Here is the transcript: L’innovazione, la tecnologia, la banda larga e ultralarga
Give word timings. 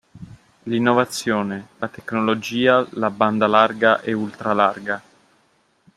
L’innovazione, 0.63 1.67
la 1.77 1.87
tecnologia, 1.87 2.83
la 2.93 3.11
banda 3.11 3.45
larga 3.45 4.01
e 4.01 4.13
ultralarga 4.13 5.01